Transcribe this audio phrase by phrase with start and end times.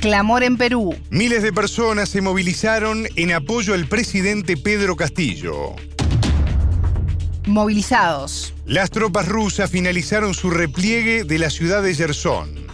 [0.00, 0.94] Clamor en Perú.
[1.10, 5.74] Miles de personas se movilizaron en apoyo al presidente Pedro Castillo.
[7.46, 8.54] Movilizados.
[8.66, 12.66] Las tropas rusas finalizaron su repliegue de la ciudad de Yersón.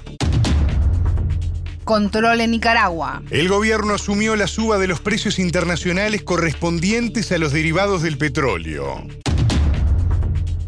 [1.85, 3.23] Control en Nicaragua.
[3.31, 9.05] El gobierno asumió la suba de los precios internacionales correspondientes a los derivados del petróleo.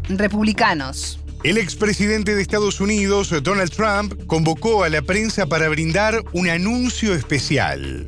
[0.09, 1.19] Republicanos.
[1.45, 7.13] El expresidente de Estados Unidos, Donald Trump, convocó a la prensa para brindar un anuncio
[7.13, 8.07] especial.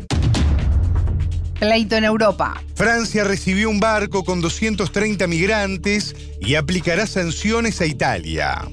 [1.59, 2.59] Pleito en Europa.
[2.73, 8.67] Francia recibió un barco con 230 migrantes y aplicará sanciones a Italia.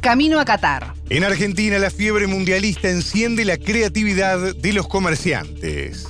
[0.00, 0.94] Camino a Qatar.
[1.10, 6.06] En Argentina la fiebre mundialista enciende la creatividad de los comerciantes.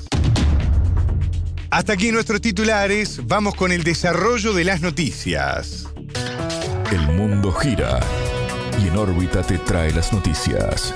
[1.70, 5.88] Hasta aquí nuestros titulares, vamos con el desarrollo de las noticias.
[6.90, 8.00] El mundo gira
[8.82, 10.94] y en órbita te trae las noticias.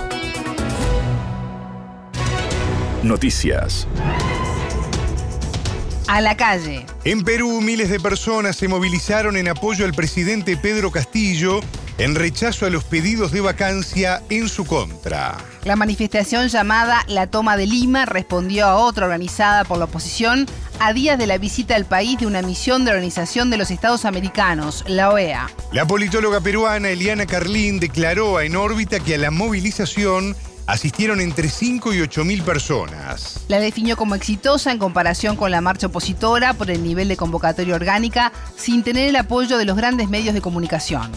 [3.03, 3.87] Noticias.
[6.09, 6.87] A la calle.
[7.05, 11.61] En Perú, miles de personas se movilizaron en apoyo al presidente Pedro Castillo
[11.99, 15.37] en rechazo a los pedidos de vacancia en su contra.
[15.65, 20.47] La manifestación llamada La Toma de Lima respondió a otra organizada por la oposición
[20.81, 24.05] a días de la visita al país de una misión de Organización de los Estados
[24.05, 25.49] Americanos, la OEA.
[25.73, 30.35] La politóloga peruana Eliana Carlín declaró a En órbita que a la movilización
[30.67, 33.45] asistieron entre 5 y 8 mil personas.
[33.49, 37.75] La definió como exitosa en comparación con la marcha opositora por el nivel de convocatoria
[37.75, 41.11] orgánica, sin tener el apoyo de los grandes medios de comunicación.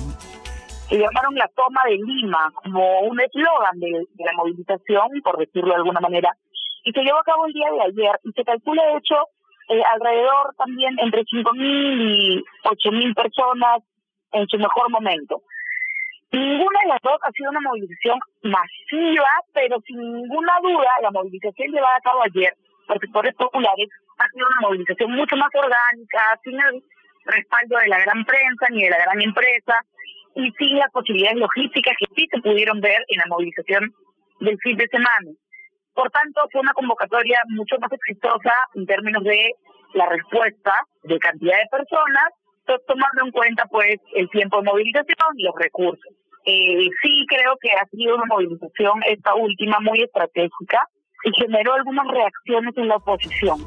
[0.89, 5.75] Se llamaron la toma de Lima como un eslogan de, la movilización, por decirlo de
[5.75, 6.29] alguna manera,
[6.83, 9.16] y se llevó a cabo el día de ayer y se calcula de hecho
[9.69, 13.81] eh, alrededor también entre 5.000 y 8.000 personas
[14.31, 15.41] en su mejor momento.
[16.31, 21.71] Ninguna de las dos ha sido una movilización masiva, pero sin ninguna duda la movilización
[21.71, 22.53] llevada a cabo ayer
[22.87, 26.83] por sectores populares ha sido una movilización mucho más orgánica, sin el
[27.25, 29.75] respaldo de la gran prensa ni de la gran empresa
[30.35, 33.93] y sin las posibilidades logísticas que sí se pudieron ver en la movilización
[34.41, 35.31] del fin de semana.
[35.95, 39.56] Por tanto, fue una convocatoria mucho más exitosa en términos de
[39.94, 40.73] la respuesta
[41.03, 42.29] de cantidad de personas,
[42.85, 46.13] tomando en cuenta pues el tiempo de movilización y los recursos.
[46.45, 50.88] Eh, sí creo que ha sido una movilización esta última muy estratégica
[51.23, 53.66] y generó algunas reacciones en la oposición.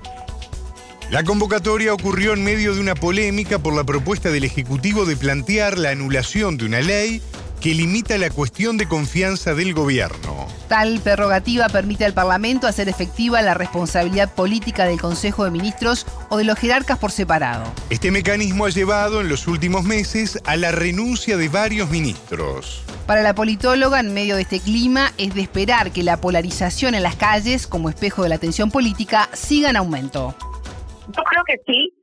[1.10, 5.78] La convocatoria ocurrió en medio de una polémica por la propuesta del Ejecutivo de plantear
[5.78, 7.22] la anulación de una ley
[7.60, 10.46] que limita la cuestión de confianza del gobierno.
[10.68, 16.36] Tal prerrogativa permite al Parlamento hacer efectiva la responsabilidad política del Consejo de Ministros o
[16.36, 17.64] de los jerarcas por separado.
[17.90, 22.84] Este mecanismo ha llevado en los últimos meses a la renuncia de varios ministros.
[23.06, 27.02] Para la politóloga, en medio de este clima, es de esperar que la polarización en
[27.02, 30.34] las calles, como espejo de la tensión política, siga en aumento.
[31.08, 31.94] Yo creo que sí.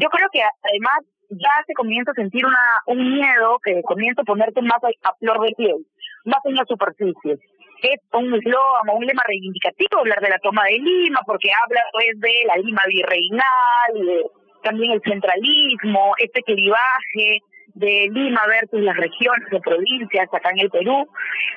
[0.00, 0.98] Yo creo que además
[1.30, 5.40] ya se comienza a sentir una, un miedo que comienza a ponerse más a, flor
[5.40, 5.86] de piel,
[6.24, 7.38] más en la superficie.
[7.82, 11.80] Es un eslogan o un lema reivindicativo hablar de la toma de Lima, porque habla
[11.92, 14.24] pues de la Lima virreinal, de,
[14.62, 17.40] también el centralismo, este clivaje
[17.74, 21.06] de Lima versus las regiones o provincias acá en el Perú,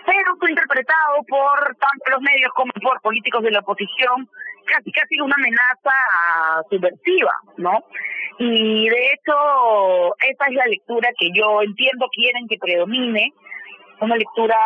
[0.05, 4.29] pero fue interpretado por tanto los medios como por políticos de la oposición
[4.65, 7.83] casi casi una amenaza subversiva, ¿no?
[8.39, 13.33] Y de hecho, esa es la lectura que yo entiendo quieren que predomine,
[14.01, 14.57] una lectura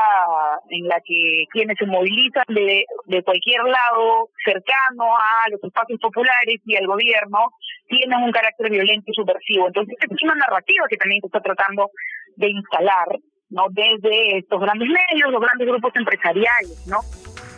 [0.70, 6.62] en la que quienes se movilizan de, de cualquier lado cercano a los espacios populares
[6.66, 7.52] y al gobierno
[7.90, 9.68] tienen un carácter violento y subversivo.
[9.68, 11.92] Entonces, es una narrativa que también se está tratando
[12.38, 13.08] de instalar,
[13.50, 13.66] ¿no?
[13.72, 17.00] Desde estos grandes medios, los grandes grupos empresariales, ¿no?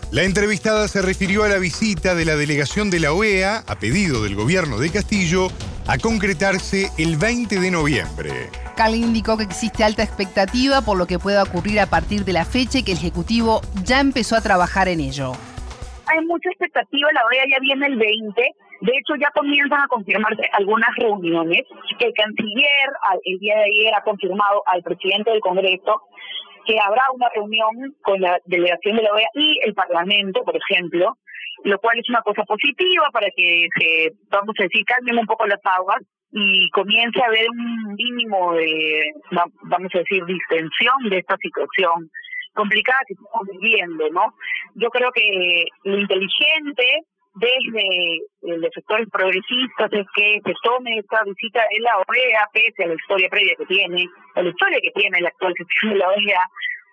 [0.10, 4.24] La entrevistada se refirió a la visita de la delegación de la OEA, a pedido
[4.24, 5.50] del gobierno de Castillo,
[5.86, 8.32] a concretarse el 20 de noviembre.
[8.78, 12.46] Cal indicó que existe alta expectativa por lo que pueda ocurrir a partir de la
[12.46, 15.34] fecha y que el Ejecutivo ya empezó a trabajar en ello.
[16.08, 18.42] Hay mucha expectativa, la OEA ya viene el 20,
[18.80, 21.64] de hecho ya comienzan a confirmarse algunas reuniones.
[22.00, 22.90] El canciller
[23.26, 26.02] el día de ayer ha confirmado al presidente del Congreso
[26.68, 31.18] que habrá una reunión con la delegación de la OEA y el Parlamento, por ejemplo,
[31.64, 35.48] lo cual es una cosa positiva para que se, vamos a decir, calmen un poco
[35.48, 39.14] las aguas y comience a haber un mínimo de,
[39.64, 42.12] vamos a decir, distensión de esta situación
[42.54, 44.34] complicada que estamos viviendo, ¿no?
[44.76, 47.06] Yo creo que lo inteligente
[47.38, 52.88] desde los sectores progresistas es que se tome esta visita en la OEA, pese a
[52.88, 54.06] la historia previa que tiene,
[54.36, 56.50] a la historia que tiene la actual gestión de la OEA,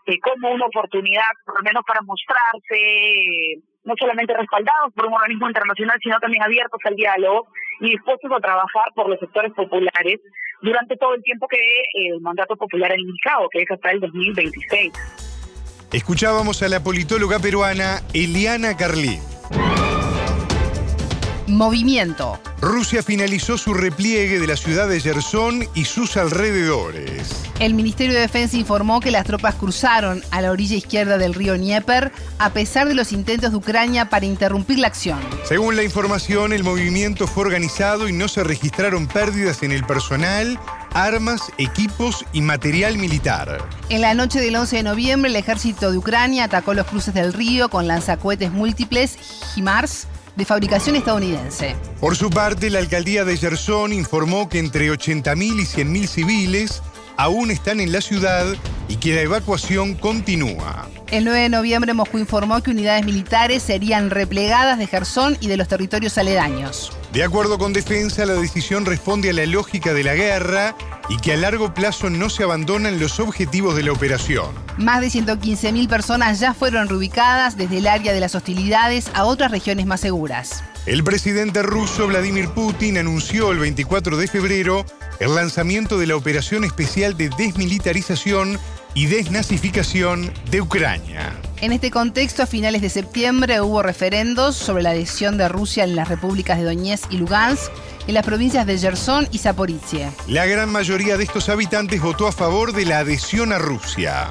[0.06, 5.48] eh, como una oportunidad, por lo menos para mostrarse no solamente respaldados por un organismo
[5.48, 7.48] internacional, sino también abiertos al diálogo
[7.80, 10.20] y dispuestos a trabajar por los sectores populares
[10.62, 11.58] durante todo el tiempo que
[11.94, 14.92] el mandato popular ha indicado, que es hasta el 2026.
[15.92, 19.33] Escuchábamos a la politóloga peruana Eliana Carlín.
[21.46, 22.40] Movimiento.
[22.62, 27.42] Rusia finalizó su repliegue de la ciudad de Gerson y sus alrededores.
[27.60, 31.54] El Ministerio de Defensa informó que las tropas cruzaron a la orilla izquierda del río
[31.54, 35.20] Dnieper a pesar de los intentos de Ucrania para interrumpir la acción.
[35.44, 40.58] Según la información, el movimiento fue organizado y no se registraron pérdidas en el personal,
[40.94, 43.58] armas, equipos y material militar.
[43.90, 47.34] En la noche del 11 de noviembre, el ejército de Ucrania atacó los cruces del
[47.34, 49.18] río con lanzacohetes múltiples
[49.54, 51.76] HIMARS de fabricación estadounidense.
[52.00, 56.82] Por su parte, la alcaldía de Gerson informó que entre 80.000 y 100.000 civiles
[57.16, 58.46] aún están en la ciudad
[58.88, 60.88] y que la evacuación continúa.
[61.10, 65.56] El 9 de noviembre Moscú informó que unidades militares serían replegadas de Gerson y de
[65.56, 66.92] los territorios aledaños.
[67.12, 70.74] De acuerdo con Defensa, la decisión responde a la lógica de la guerra
[71.08, 74.46] y que a largo plazo no se abandonan los objetivos de la operación.
[74.78, 79.50] Más de 115.000 personas ya fueron reubicadas desde el área de las hostilidades a otras
[79.50, 80.64] regiones más seguras.
[80.86, 84.84] El presidente ruso Vladimir Putin anunció el 24 de febrero
[85.20, 88.58] el lanzamiento de la operación especial de desmilitarización
[88.94, 91.32] y desnazificación de Ucrania.
[91.60, 95.96] En este contexto, a finales de septiembre hubo referendos sobre la adhesión de Rusia en
[95.96, 97.72] las repúblicas de Donetsk y Lugansk,
[98.06, 100.12] en las provincias de Gerson y Zaporizhia.
[100.26, 104.30] La gran mayoría de estos habitantes votó a favor de la adhesión a Rusia.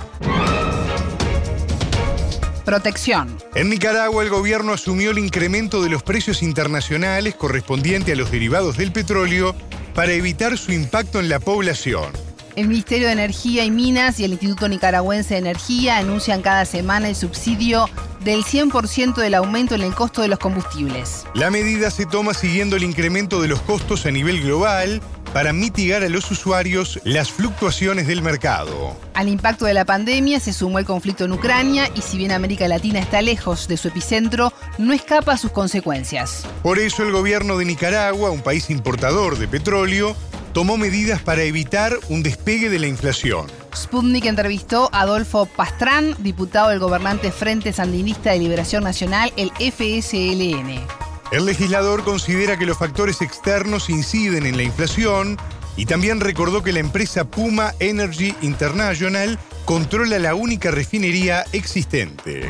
[2.65, 3.37] Protección.
[3.55, 8.77] En Nicaragua el gobierno asumió el incremento de los precios internacionales correspondiente a los derivados
[8.77, 9.53] del petróleo
[9.93, 12.11] para evitar su impacto en la población.
[12.55, 17.09] El Ministerio de Energía y Minas y el Instituto Nicaragüense de Energía anuncian cada semana
[17.09, 17.89] el subsidio
[18.23, 21.25] del 100% del aumento en el costo de los combustibles.
[21.33, 25.01] La medida se toma siguiendo el incremento de los costos a nivel global
[25.33, 28.95] para mitigar a los usuarios las fluctuaciones del mercado.
[29.15, 32.67] Al impacto de la pandemia se sumó el conflicto en Ucrania y si bien América
[32.67, 36.45] Latina está lejos de su epicentro, no escapa a sus consecuencias.
[36.61, 40.15] Por eso el gobierno de Nicaragua, un país importador de petróleo,
[40.53, 43.47] tomó medidas para evitar un despegue de la inflación.
[43.75, 50.85] Sputnik entrevistó a Adolfo Pastrán, diputado del gobernante Frente Sandinista de Liberación Nacional, el FSLN.
[51.31, 55.37] El legislador considera que los factores externos inciden en la inflación
[55.75, 62.49] y también recordó que la empresa Puma Energy International controla la única refinería existente.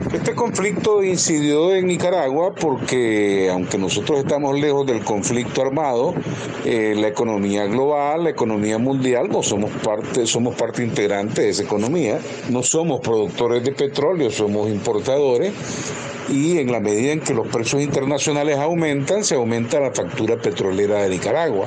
[0.00, 6.14] Este conflicto incidió en Nicaragua porque, aunque nosotros estamos lejos del conflicto armado,
[6.64, 12.18] eh, la economía global, la economía mundial, somos parte, somos parte integrante de esa economía.
[12.48, 15.52] No somos productores de petróleo, somos importadores
[16.30, 21.02] y en la medida en que los precios internacionales aumentan, se aumenta la factura petrolera
[21.02, 21.66] de Nicaragua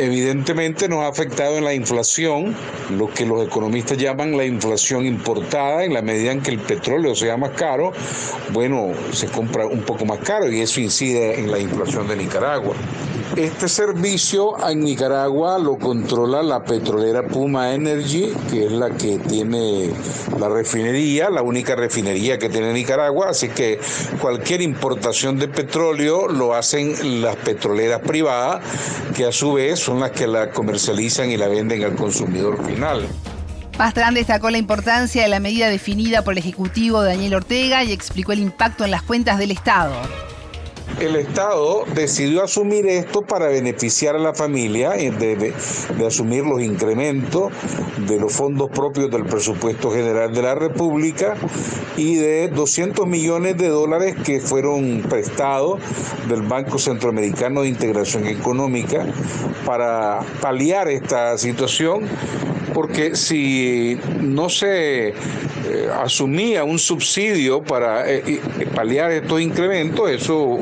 [0.00, 2.56] evidentemente nos ha afectado en la inflación,
[2.90, 7.14] lo que los economistas llaman la inflación importada, en la medida en que el petróleo
[7.14, 7.92] sea más caro,
[8.52, 12.74] bueno, se compra un poco más caro y eso incide en la inflación de Nicaragua.
[13.40, 19.88] Este servicio en Nicaragua lo controla la petrolera Puma Energy, que es la que tiene
[20.38, 23.80] la refinería, la única refinería que tiene Nicaragua, así que
[24.20, 28.62] cualquier importación de petróleo lo hacen las petroleras privadas,
[29.16, 33.08] que a su vez son las que la comercializan y la venden al consumidor final.
[33.78, 38.32] Pastrán destacó la importancia de la medida definida por el Ejecutivo Daniel Ortega y explicó
[38.32, 39.94] el impacto en las cuentas del Estado
[41.00, 47.52] el Estado decidió asumir esto para beneficiar a la familia, eh, de, asumir los incrementos
[48.06, 51.36] de los fondos propios del presupuesto general de la República
[51.96, 55.80] y de 200 millones de dólares que fueron prestados
[56.28, 59.06] del Banco Centroamericano de Integración Económica
[59.64, 62.02] para paliar esta situación
[62.74, 65.14] porque si no se
[65.70, 68.40] eh, asumía un subsidio para eh,
[68.74, 70.58] paliar estos incrementos, eso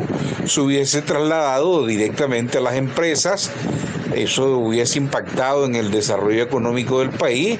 [0.46, 3.50] se hubiese trasladado directamente a las empresas
[4.14, 7.58] eso hubiese impactado en el desarrollo económico del país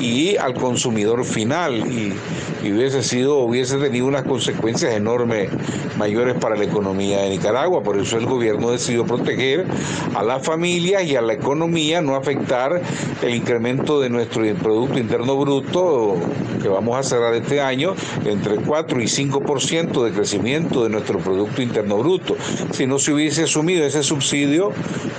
[0.00, 1.76] y al consumidor final.
[1.76, 2.14] Y,
[2.62, 5.50] hubiese sido, hubiese tenido unas consecuencias enormes
[5.96, 7.82] mayores para la economía de Nicaragua.
[7.82, 9.66] Por eso el gobierno decidió proteger
[10.14, 12.80] a las familias y a la economía, no afectar
[13.22, 16.16] el incremento de nuestro Producto Interno Bruto
[16.60, 21.62] que vamos a cerrar este año entre 4 y 5% de crecimiento de nuestro Producto
[21.62, 22.36] Interno Bruto.
[22.72, 24.72] Si no se hubiese asumido ese subsidio,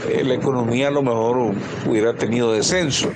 [0.10, 1.54] eh, la economía a lo mejor
[1.88, 3.12] hubiera tenido descenso.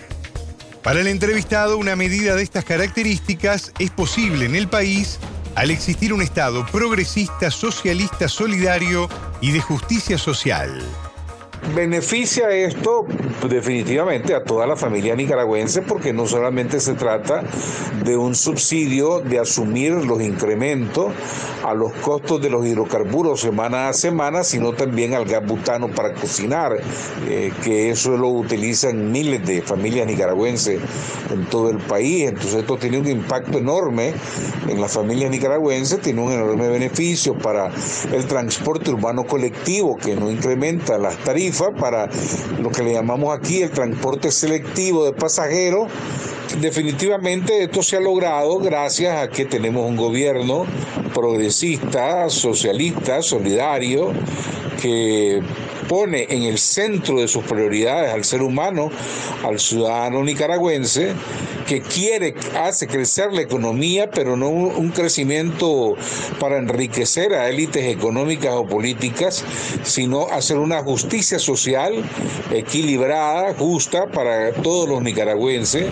[0.86, 5.18] Para el entrevistado, una medida de estas características es posible en el país
[5.56, 9.10] al existir un Estado progresista, socialista, solidario
[9.42, 10.80] y de justicia social.
[11.74, 13.08] Beneficia esto
[13.50, 17.44] definitivamente a toda la familia nicaragüense porque no solamente se trata
[18.04, 21.12] de un subsidio de asumir los incrementos
[21.64, 26.14] a los costos de los hidrocarburos semana a semana, sino también al gas butano para
[26.14, 26.78] cocinar,
[27.28, 30.80] eh, que eso lo utilizan miles de familias nicaragüenses
[31.32, 32.30] en todo el país.
[32.30, 34.14] Entonces esto tiene un impacto enorme
[34.68, 37.72] en las familias nicaragüenses, tiene un enorme beneficio para
[38.14, 42.10] el transporte urbano colectivo que no incrementa las tarifas para
[42.62, 45.88] lo que le llamamos aquí el transporte selectivo de pasajeros.
[46.60, 50.66] Definitivamente esto se ha logrado gracias a que tenemos un gobierno
[51.14, 54.12] progresista, socialista, solidario,
[54.82, 55.42] que
[55.88, 58.90] pone en el centro de sus prioridades al ser humano,
[59.44, 61.14] al ciudadano nicaragüense,
[61.68, 65.96] que quiere, hace crecer la economía, pero no un crecimiento
[66.40, 69.44] para enriquecer a élites económicas o políticas,
[69.84, 71.94] sino hacer una justicia social
[72.52, 75.88] equilibrada, justa para todos los nicaragüenses.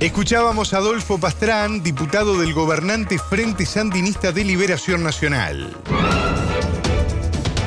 [0.00, 5.76] Escuchábamos a Adolfo Pastrán, diputado del gobernante Frente Sandinista de Liberación Nacional.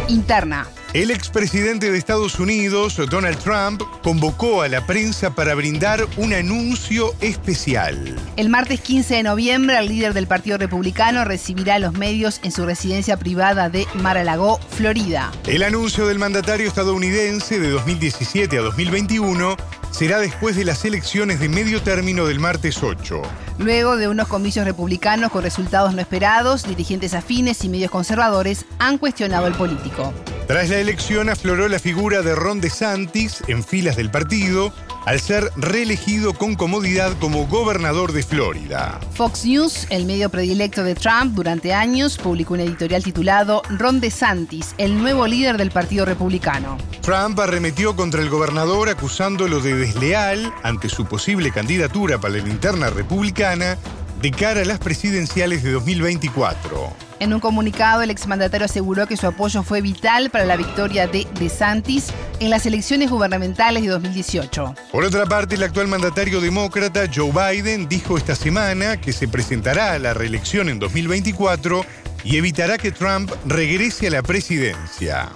[0.07, 0.65] Interna.
[0.93, 7.13] El expresidente de Estados Unidos, Donald Trump, convocó a la prensa para brindar un anuncio
[7.21, 8.17] especial.
[8.36, 12.51] El martes 15 de noviembre, el líder del Partido Republicano recibirá a los medios en
[12.51, 15.31] su residencia privada de Mar-a-Lago, Florida.
[15.48, 19.55] El anuncio del mandatario estadounidense de 2017 a 2021
[19.91, 23.21] será después de las elecciones de medio término del martes 8.
[23.60, 28.98] Luego de unos comicios republicanos con resultados no esperados, dirigentes afines y medios conservadores han
[28.98, 30.13] cuestionado al político.
[30.51, 34.74] Tras la elección afloró la figura de Ron DeSantis en filas del partido,
[35.05, 39.00] al ser reelegido con comodidad como gobernador de Florida.
[39.13, 44.75] Fox News, el medio predilecto de Trump durante años, publicó un editorial titulado Ron DeSantis,
[44.77, 46.77] el nuevo líder del Partido Republicano.
[47.01, 52.89] Trump arremetió contra el gobernador acusándolo de desleal ante su posible candidatura para la interna
[52.89, 53.77] republicana
[54.22, 57.10] de cara a las presidenciales de 2024.
[57.21, 61.27] En un comunicado, el exmandatario aseguró que su apoyo fue vital para la victoria de
[61.39, 62.07] DeSantis
[62.39, 64.73] en las elecciones gubernamentales de 2018.
[64.91, 69.91] Por otra parte, el actual mandatario demócrata Joe Biden dijo esta semana que se presentará
[69.91, 71.85] a la reelección en 2024
[72.23, 75.29] y evitará que Trump regrese a la presidencia.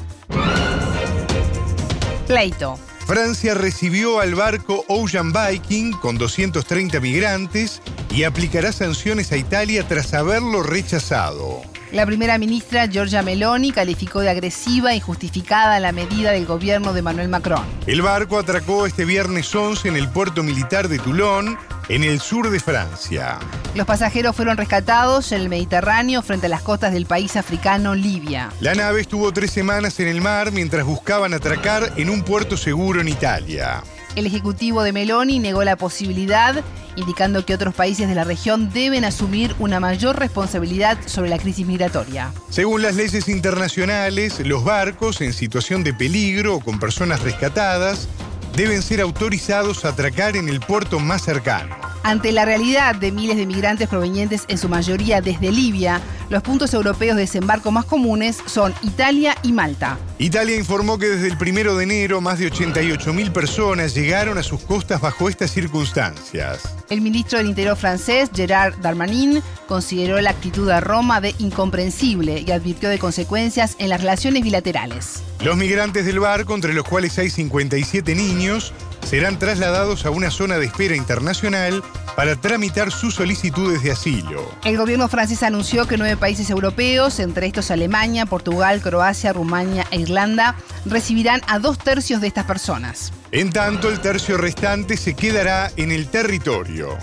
[2.25, 2.79] Pleito.
[3.05, 10.15] Francia recibió al barco Ocean Viking con 230 migrantes y aplicará sanciones a Italia tras
[10.15, 11.61] haberlo rechazado.
[11.95, 17.01] La primera ministra Giorgia Meloni calificó de agresiva e injustificada la medida del gobierno de
[17.01, 17.63] Manuel Macron.
[17.87, 22.49] El barco atracó este viernes 11 en el puerto militar de Toulon, en el sur
[22.49, 23.39] de Francia.
[23.75, 28.49] Los pasajeros fueron rescatados en el Mediterráneo frente a las costas del país africano Libia.
[28.59, 32.99] La nave estuvo tres semanas en el mar mientras buscaban atracar en un puerto seguro
[32.99, 33.81] en Italia.
[34.15, 36.63] El ejecutivo de Meloni negó la posibilidad,
[36.95, 41.67] indicando que otros países de la región deben asumir una mayor responsabilidad sobre la crisis
[41.67, 42.31] migratoria.
[42.49, 48.07] Según las leyes internacionales, los barcos en situación de peligro o con personas rescatadas
[48.55, 51.75] deben ser autorizados a atracar en el puerto más cercano.
[52.05, 56.71] Ante la realidad de miles de migrantes provenientes en su mayoría desde Libia, los puntos
[56.75, 59.97] europeos de desembarco más comunes son Italia y Malta.
[60.19, 64.61] Italia informó que desde el primero de enero más de 88.000 personas llegaron a sus
[64.61, 66.75] costas bajo estas circunstancias.
[66.91, 72.51] El ministro del Interior francés, Gerard Darmanin, consideró la actitud de Roma de incomprensible y
[72.51, 75.23] advirtió de consecuencias en las relaciones bilaterales.
[75.43, 78.73] Los migrantes del barco, entre los cuales hay 57 niños,
[79.05, 81.83] serán trasladados a una zona de espera internacional
[82.15, 84.51] para tramitar sus solicitudes de asilo.
[84.63, 89.99] El gobierno francés anunció que nueve países europeos, entre estos Alemania, Portugal, Croacia, Rumania e
[89.99, 93.13] Irlanda, recibirán a dos tercios de estas personas.
[93.31, 96.97] En tanto, el tercio restante se quedará en el territorio.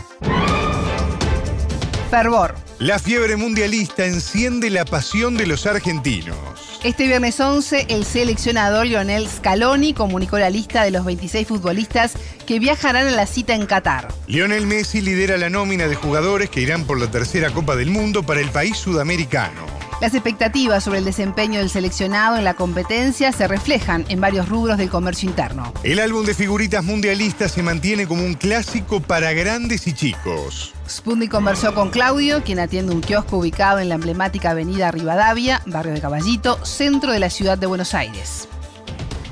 [2.10, 2.54] Fervor.
[2.78, 6.36] La fiebre mundialista enciende la pasión de los argentinos.
[6.84, 12.58] Este viernes 11, el seleccionador Lionel Scaloni comunicó la lista de los 26 futbolistas que
[12.58, 14.08] viajarán a la cita en Qatar.
[14.26, 18.24] Lionel Messi lidera la nómina de jugadores que irán por la tercera Copa del Mundo
[18.24, 19.81] para el país sudamericano.
[20.02, 24.76] Las expectativas sobre el desempeño del seleccionado en la competencia se reflejan en varios rubros
[24.76, 25.72] del comercio interno.
[25.84, 30.74] El álbum de figuritas mundialistas se mantiene como un clásico para grandes y chicos.
[30.90, 35.92] Spundi conversó con Claudio, quien atiende un kiosco ubicado en la emblemática avenida Rivadavia, barrio
[35.92, 38.48] de Caballito, centro de la ciudad de Buenos Aires.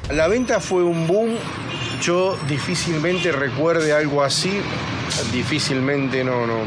[0.09, 1.31] La venta fue un boom.
[2.00, 4.61] Yo difícilmente recuerde algo así.
[5.33, 6.59] Difícilmente no, no,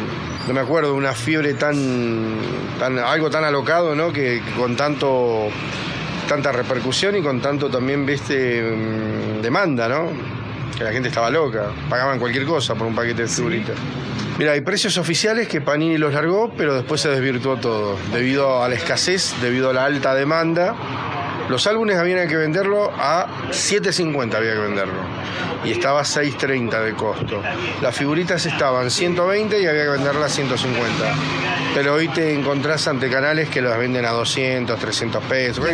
[0.47, 2.37] no me acuerdo de una fiebre tan,
[2.79, 4.11] tan algo tan alocado, ¿no?
[4.11, 5.49] Que, que con tanto
[6.27, 10.09] tanta repercusión y con tanto también viste mm, demanda, ¿no?
[10.77, 13.75] Que la gente estaba loca, pagaban cualquier cosa por un paquete de figuritas.
[14.37, 18.69] Mira, hay precios oficiales que Panini los largó, pero después se desvirtuó todo, debido a
[18.69, 20.75] la escasez, debido a la alta demanda.
[21.49, 25.01] Los álbumes habían que venderlo a 7.50 había que venderlo
[25.65, 27.41] y estaba 6.30 de costo.
[27.81, 31.15] Las figuritas estaban 120 y había que venderlas a 150.
[31.73, 35.65] Pero hoy te encontrás ante canales que las venden a 200, 300 pesos.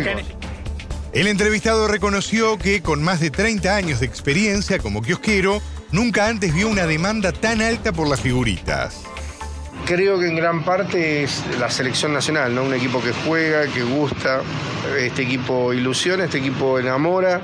[1.12, 5.60] El entrevistado reconoció que con más de 30 años de experiencia como kiosquero,
[5.90, 9.02] nunca antes vio una demanda tan alta por las figuritas.
[9.90, 12.62] Creo que en gran parte es la selección nacional, ¿no?
[12.62, 14.40] Un equipo que juega, que gusta,
[14.96, 17.40] este equipo ilusiona, este equipo enamora,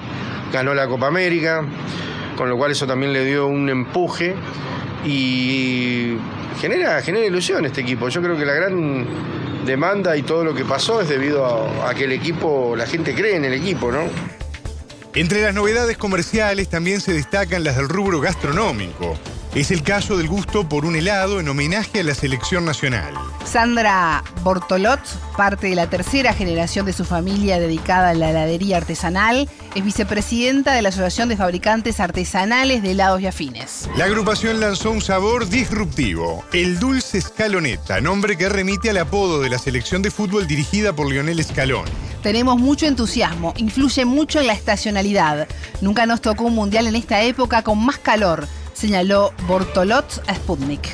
[0.53, 1.65] ganó la Copa América,
[2.37, 4.37] con lo cual eso también le dio un empuje
[5.05, 6.19] y
[6.61, 8.09] genera, genera ilusión este equipo.
[8.11, 9.05] Yo creo que la gran
[9.67, 13.13] demanda y todo lo que pasó es debido a, a que el equipo, la gente
[13.13, 14.05] cree en el equipo, ¿no?
[15.17, 19.19] Entre las novedades comerciales también se destacan las del rubro gastronómico.
[19.57, 23.15] Es el caso del gusto por un helado en homenaje a la selección nacional.
[23.47, 25.01] Sandra Bortolot,
[25.35, 30.75] parte de la tercera generación de su familia dedicada a la heladería artesanal, es vicepresidenta
[30.75, 33.89] de la Asociación de Fabricantes Artesanales de Helados y Afines.
[33.97, 39.49] La agrupación lanzó un sabor disruptivo, el dulce escaloneta, nombre que remite al apodo de
[39.49, 41.91] la selección de fútbol dirigida por Lionel Scaloni.
[42.23, 45.49] Tenemos mucho entusiasmo, influye mucho en la estacionalidad.
[45.81, 50.87] Nunca nos tocó un mundial en esta época con más calor, señaló Bortolot a Sputnik.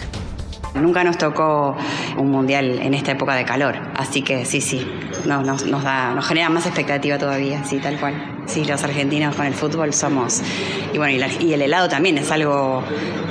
[0.74, 1.76] Nunca nos tocó
[2.16, 4.86] un mundial en esta época de calor, así que sí, sí,
[5.26, 8.44] no, nos, nos, da, nos genera más expectativa todavía, sí, tal cual.
[8.46, 10.40] Sí, los argentinos con el fútbol somos.
[10.92, 12.84] Y bueno, y, la, el helado también es algo,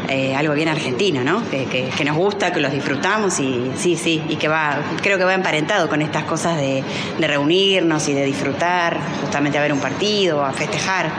[0.10, 1.50] eh, algo bien argentino, ¿no?
[1.50, 5.18] Que, que, que, nos gusta, que los disfrutamos y sí, sí, y que va, creo
[5.18, 6.84] que va emparentado con estas cosas de,
[7.18, 11.10] de reunirnos y de disfrutar, justamente a ver un partido, a festejar,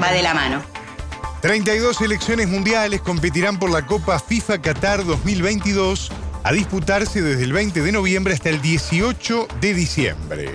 [0.00, 0.73] va de la mano.
[1.44, 6.10] 32 selecciones mundiales competirán por la Copa FIFA Qatar 2022
[6.42, 10.54] a disputarse desde el 20 de noviembre hasta el 18 de diciembre.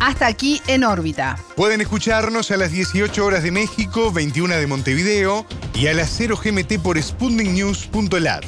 [0.00, 1.38] Hasta aquí en órbita.
[1.54, 6.36] Pueden escucharnos a las 18 horas de México, 21 de Montevideo y a las 0
[6.42, 8.44] GMT por sputniknews.lat.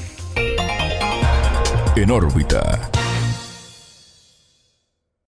[1.95, 2.91] En órbita.